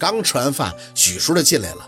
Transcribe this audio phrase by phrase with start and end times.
[0.00, 1.86] 刚吃完饭，许叔就进来了。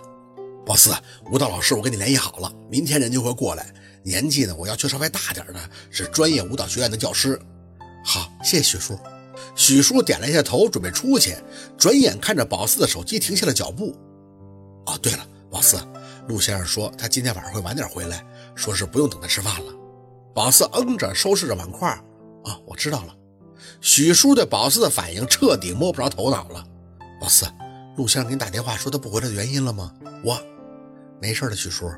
[0.67, 0.95] 宝四，
[1.31, 3.73] 舞蹈老师，我跟你联系好了，明天人就会过来。
[4.03, 7.41] 年纪呢，我要求稍微大点的，是专业舞蹈学院的教师。
[8.05, 8.99] 好，谢谢许叔。
[9.57, 11.35] 许叔点了一下头，准备出去，
[11.79, 13.97] 转眼看着宝四的手机，停下了脚步。
[14.85, 15.79] 哦，对了，宝四，
[16.29, 18.23] 陆先生说他今天晚上会晚点回来，
[18.55, 19.73] 说是不用等他吃饭了。
[20.35, 21.89] 宝四嗯着，收拾着碗筷。
[22.45, 23.15] 啊，我知道了。
[23.81, 26.65] 许叔对宝四的反应彻底摸不着头脑了。
[27.21, 27.47] 宝四，
[27.97, 29.93] 陆先生给你打电话说他不回来的原因了吗？
[30.25, 30.41] 我，
[31.21, 31.91] 没事的，许叔。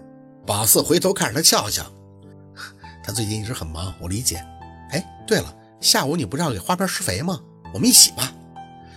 [0.46, 1.84] 宝四回头看着他笑笑，
[3.02, 4.44] 他最近一直很忙，我理解。
[4.90, 7.40] 哎，对了，下午你不是要给花苗施肥吗？
[7.72, 8.32] 我们一起吧。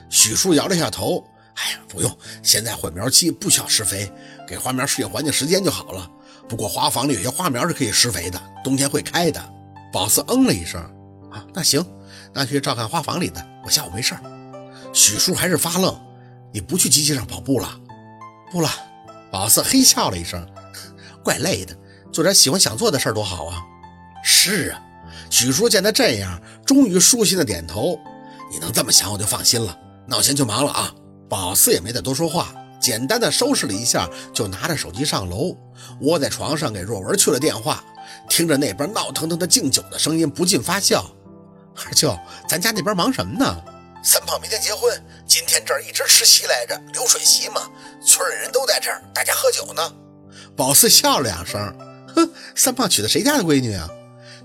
[0.10, 1.24] 许叔摇了一下头，
[1.56, 4.12] 哎呀，不用，现在混苗期不需要施肥，
[4.48, 6.10] 给花苗适应环境时间就好了。
[6.50, 9.54] 不过花房里有些花苗是可以施肥的，冬天会开的。
[9.94, 10.82] 宝四嗯了一声，
[11.32, 11.86] 啊，那行，
[12.34, 14.22] 那去照看花房里的，我下午没事儿。
[14.94, 15.96] 许叔还是发愣，
[16.52, 17.80] 你不去机器上跑步了？
[18.52, 18.70] 不了。
[19.32, 20.46] 宝四嘿笑了一声。
[21.24, 21.76] 怪累的，
[22.12, 23.62] 做点喜欢想做的事儿多好啊！
[24.24, 24.82] 是啊，
[25.30, 28.00] 许叔见他这样，终于舒心的点头。
[28.50, 29.78] 你能这么想，我就放心了。
[30.08, 30.94] 那我先去忙了啊！
[31.28, 35.54] 宝四也没再多说话，简单的收拾了一下，就拿着手机上楼，
[36.00, 37.84] 窝在床上给若文去了电话，
[38.30, 41.06] 听着那边闹腾腾的敬酒的声音，不禁发笑。
[41.86, 43.64] 二舅，咱家那边忙什么呢？
[44.10, 44.90] 三胖明天结婚，
[45.28, 47.70] 今天这儿一直吃席来着，流水席嘛，
[48.02, 49.94] 村里人都在这儿，大家喝酒呢。
[50.56, 51.60] 宝四笑了两声，
[52.16, 53.86] 哼，三胖娶的谁家的闺女啊？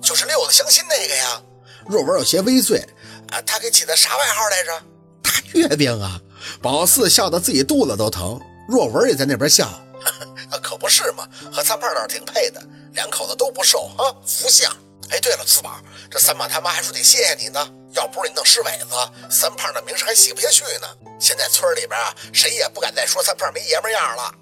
[0.03, 1.41] 就是六子相亲那个呀。
[1.87, 2.85] 若文有些微醉，
[3.29, 4.83] 啊，他给起的啥外号来着？
[5.23, 6.21] 大月饼啊！
[6.61, 8.41] 宝四笑得自己肚子都疼。
[8.69, 9.71] 若文也在那边笑，
[10.61, 12.61] 可不是嘛，和三胖倒是挺配的，
[12.95, 14.77] 两口子都不瘦啊，福相。
[15.11, 18.87] 哎，对了，四宝，这三胖他妈还说得谢谢你呢，要不是你弄尸尾子，
[19.31, 20.87] 三胖的名声还洗不下去呢。
[21.19, 24.35] 现在村里边啊，谁也不敢再说三胖没爷们样了。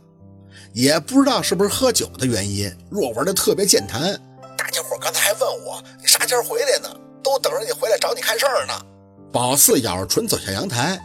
[0.72, 4.18] 也不知道是不是喝酒的原因，若文的特别健谈。
[4.56, 6.88] 大家伙刚才还问我你啥时候回来呢，
[7.22, 8.72] 都等着你回来找你看事儿呢。
[9.32, 11.00] 宝四咬着唇走下阳台，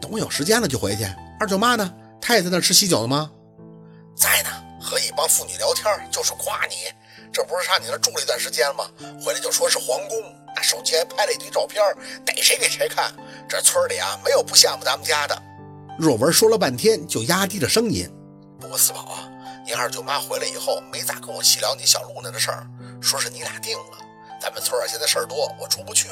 [0.00, 1.04] 等我有时间了就回去。
[1.40, 1.92] 二舅妈呢？
[2.20, 3.30] 她也在那吃喜酒了吗？
[4.16, 4.50] 在呢，
[4.80, 6.76] 和一帮妇女聊天，就是夸你。
[7.32, 8.90] 这不是上你那住了一段时间吗？
[9.24, 10.18] 回来就说是皇宫，
[10.54, 11.82] 那手机还拍了一堆照片，
[12.24, 13.12] 逮谁给谁看。
[13.48, 15.42] 这村里啊，没有不羡慕咱们家的。
[15.98, 18.08] 若文说了半天，就压低了声音。
[18.58, 19.28] 不过四宝啊，
[19.64, 22.66] 你二舅妈回来以后没咋跟我细聊你小露那的事儿，
[23.00, 23.98] 说是你俩定了。
[24.40, 26.08] 咱们村儿现在事儿多，我出不去。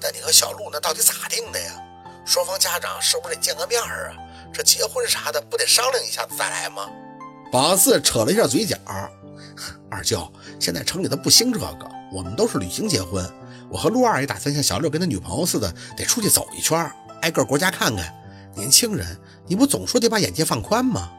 [0.00, 1.72] 但你和小露那到底咋定的呀？
[2.24, 4.12] 双方家长是不是得见个面啊？
[4.52, 6.88] 这结婚啥的不得商量一下子再来吗？
[7.50, 8.76] 宝四扯了一下嘴角，
[9.90, 10.30] 二舅
[10.60, 13.24] 现在城里头不兴这个，我们都是旅行结婚。
[13.70, 16.90] 我和陆二也打算像小六跟他女朋友似的，得出去走一圈，
[17.22, 18.14] 挨个国家看看。
[18.54, 19.06] 年轻人，
[19.46, 21.10] 你不总说得把眼界放宽吗？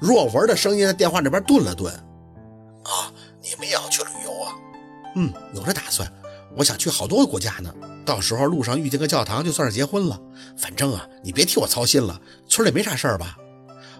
[0.00, 1.92] 若文的声音在电话那边顿了顿，
[2.84, 4.52] 啊，你们也要去旅游啊？
[5.14, 6.10] 嗯，有这打算。
[6.56, 7.72] 我想去好多个国家呢。
[8.04, 10.20] 到时候路上遇见个教堂，就算是结婚了。
[10.56, 12.20] 反正啊，你别替我操心了。
[12.48, 13.36] 村里没啥事儿吧？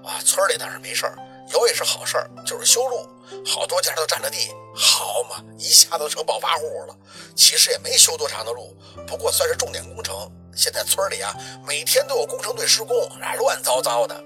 [0.04, 1.18] 啊，村里倒是没事儿，
[1.52, 3.06] 有也是好事儿，就是修路，
[3.44, 4.52] 好多家都占了地。
[4.74, 6.96] 好嘛，一下子成暴发户了。
[7.34, 8.76] 其实也没修多长的路，
[9.06, 10.30] 不过算是重点工程。
[10.54, 11.34] 现在村里啊，
[11.66, 14.22] 每天都有工程队施工，那乱糟糟的。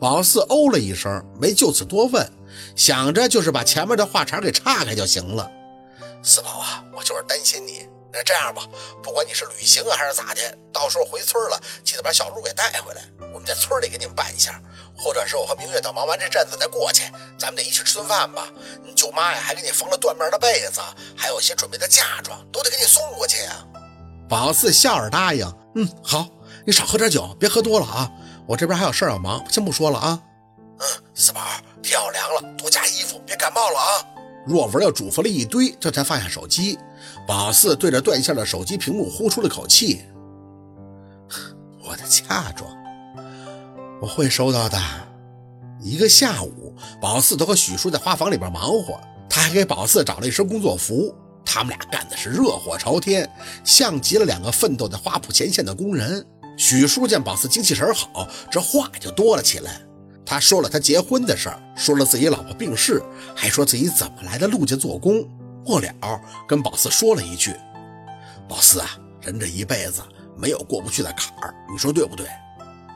[0.00, 2.26] 宝四哦了一声，没就此多问，
[2.74, 5.50] 想着就是把前面的话茬给岔开就行了。
[6.22, 7.86] 四宝啊，我就是担心你。
[8.12, 8.66] 那这样吧，
[9.02, 14.60] 不管你是旅行啊还是咋的，到时候回村了，记得把小鹿给带回来，我们在村里给你们办一下。
[15.02, 17.04] 或者是我和明月等忙完这阵子再过去，
[17.38, 18.46] 咱们得一起吃顿饭吧。
[18.84, 20.80] 你舅妈呀，还给你缝了缎面的被子，
[21.16, 23.64] 还有一些准备的嫁妆，都得给你送过去呀。
[24.28, 26.28] 宝四笑着答应：“嗯，好，
[26.66, 28.10] 你少喝点酒，别喝多了啊。”
[28.46, 30.20] 我这边还有事要忙，先不说了啊。
[30.78, 31.40] 嗯，四宝，
[31.82, 34.04] 天要凉了，多加衣服，别感冒了啊。
[34.46, 36.78] 若文又嘱咐了一堆，这才放下手机。
[37.26, 40.02] 宝四对着断线的手机屏幕呼出了口气
[41.84, 42.68] ：“我的嫁妆，
[44.00, 44.78] 我会收到的。”
[45.80, 49.00] 一个下午，宝四都和许叔在花房里边忙活，
[49.30, 51.14] 他还给宝四找了一身工作服。
[51.42, 53.28] 他们俩干的是热火朝天，
[53.64, 56.24] 像极了两个奋斗在花圃前线的工人。
[56.58, 59.80] 许叔见宝四精气神好，这话就多了起来。
[60.26, 63.02] 他说了他结婚的事，说了自己老婆病逝，
[63.34, 65.26] 还说自己怎么来的陆家做工。
[65.64, 67.54] 末了，跟宝四说了一句
[68.46, 68.90] ：“宝四啊，
[69.22, 70.02] 人这一辈子
[70.36, 72.26] 没有过不去的坎儿，你说对不对？”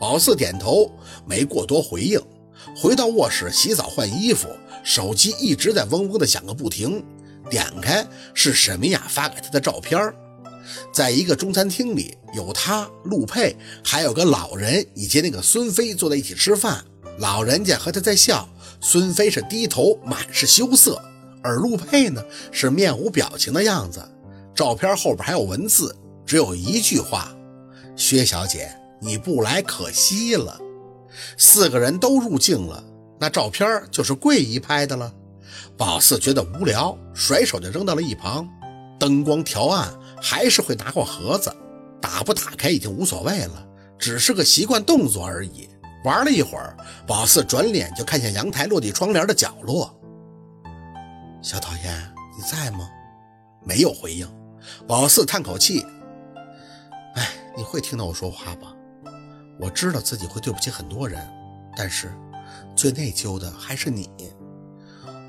[0.04, 0.92] 宝四点头，
[1.26, 2.20] 没过多回应。
[2.76, 4.46] 回到卧室洗澡换衣服，
[4.82, 7.02] 手机一直在嗡嗡的响个不停。
[7.48, 10.12] 点开是沈明雅发给他的照片
[10.92, 16.84] 在一个中餐厅里，有他、陆佩，还有个老人以及那个孙飞坐在一起吃饭。
[17.16, 18.46] 老人家和他在笑，
[18.82, 21.02] 孙飞是低头，满是羞涩，
[21.42, 22.22] 而陆佩呢
[22.52, 24.06] 是面无表情的样子。
[24.54, 25.96] 照片后边还有文字，
[26.26, 27.34] 只有一句话
[27.96, 30.58] ：“薛小姐，你不来可惜了。”
[31.38, 32.82] 四个人都入镜了，
[33.20, 35.12] 那照片就是桂姨拍的了。
[35.76, 38.48] 宝四觉得无聊，甩手就扔到了一旁。
[38.98, 41.54] 灯光调暗，还是会拿过盒子，
[42.00, 43.66] 打不打开已经无所谓了，
[43.98, 45.68] 只是个习惯动作而已。
[46.04, 46.76] 玩了一会儿，
[47.06, 49.94] 宝四转脸就看向阳台落地窗帘的角落。
[51.42, 52.88] 小讨厌，你在吗？
[53.64, 54.28] 没有回应。
[54.86, 55.84] 宝四叹口气
[57.16, 58.73] ：“哎，你会听到我说话吧？
[59.58, 61.26] 我知道自己会对不起很多人，
[61.76, 62.12] 但是
[62.74, 64.10] 最内疚的还是你。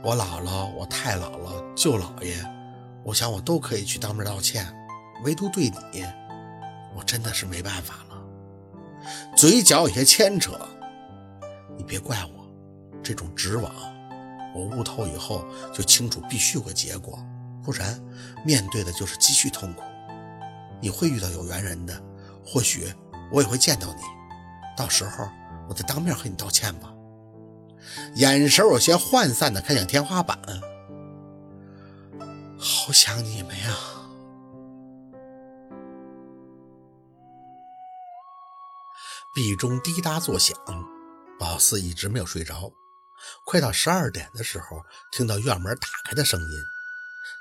[0.03, 2.35] 我姥姥、我太姥姥、舅姥爷，
[3.03, 4.65] 我想我都可以去当面道歉，
[5.23, 6.05] 唯独对你，
[6.95, 8.15] 我真的是没办法了。”
[9.35, 10.53] 嘴角有些牵扯，
[11.77, 12.47] 你别怪我，
[13.03, 13.71] 这种执往，
[14.55, 17.19] 我悟透以后就清楚必须有个结果，
[17.63, 17.99] 不然
[18.43, 19.83] 面对的就是继续痛苦。
[20.81, 21.99] 你会遇到有缘人的，
[22.45, 22.91] 或许
[23.31, 24.01] 我也会见到你，
[24.77, 25.29] 到时候
[25.67, 26.91] 我再当面和你道歉吧。
[28.15, 30.39] 眼神有些涣散的看向天花板，
[32.57, 33.75] 好想你们呀。
[39.33, 40.57] 壁钟滴答作响，
[41.37, 42.71] 宝四一直没有睡着。
[43.45, 46.47] 快到十二点的时候，听到院门打开的声音，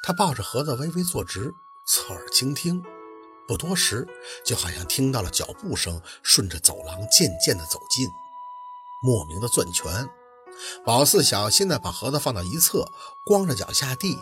[0.03, 1.53] 他抱着盒子微微坐直，
[1.87, 2.83] 侧耳倾听。
[3.47, 4.07] 不多时，
[4.45, 8.09] 就好像听到了脚步声顺着走廊渐渐的走近，
[9.03, 10.09] 莫名的攥拳。
[10.85, 12.87] 宝四小心的把盒子放到一侧，
[13.27, 14.19] 光着脚下地，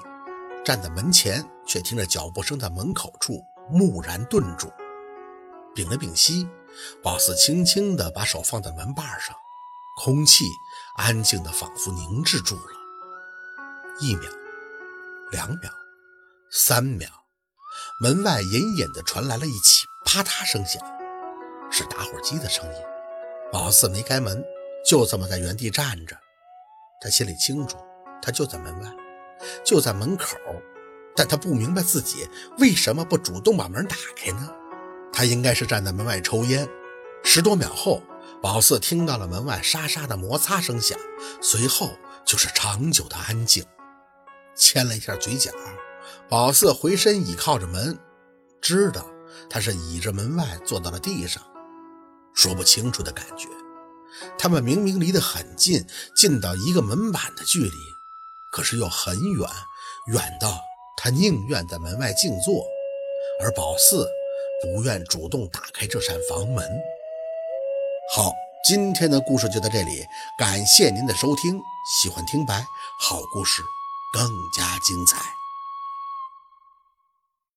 [0.64, 3.34] 站在门前，却听着脚步声在门口处
[3.70, 4.72] 蓦然顿住，
[5.74, 6.48] 屏了屏息。
[7.02, 9.36] 宝四轻轻地把手放在门把上，
[10.02, 10.46] 空气
[10.96, 12.62] 安静的仿佛凝滞住了。
[14.00, 14.30] 一秒，
[15.30, 15.70] 两秒，
[16.50, 17.08] 三秒，
[18.02, 20.82] 门外隐隐的传来了一起啪嗒声响，
[21.70, 22.72] 是打火机的声音。
[23.52, 24.44] 宝四没开门，
[24.84, 26.16] 就这么在原地站着。
[27.00, 27.76] 他心里清楚，
[28.20, 28.90] 他就在门外，
[29.64, 30.36] 就在门口，
[31.14, 32.28] 但他不明白自己
[32.58, 34.52] 为什么不主动把门打开呢？
[35.12, 36.68] 他应该是站在门外抽烟。
[37.22, 38.02] 十多秒后，
[38.42, 40.98] 宝四听到了门外沙沙的摩擦声响，
[41.40, 41.92] 随后
[42.24, 43.64] 就是长久的安静。
[44.56, 45.52] 牵了一下嘴角，
[46.28, 47.98] 宝四回身倚靠着门，
[48.60, 49.06] 知道
[49.48, 51.42] 他是倚着门外坐到了地上。
[52.34, 53.48] 说不清楚的感觉，
[54.38, 57.76] 他们明明离得很近，近到一个门板的距离，
[58.52, 59.48] 可是又很远，
[60.06, 60.60] 远到
[60.96, 62.64] 他宁愿在门外静坐，
[63.40, 64.08] 而宝四。
[64.64, 66.64] 不愿主动打开这扇房门。
[68.14, 68.30] 好，
[68.64, 70.06] 今天的故事就到这里，
[70.38, 71.60] 感谢您的收听。
[72.00, 72.64] 喜欢听白，
[73.00, 73.60] 好故事
[74.12, 74.24] 更
[74.56, 75.41] 加精彩。